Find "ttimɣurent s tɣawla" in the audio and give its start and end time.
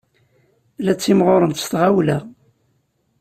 0.95-2.17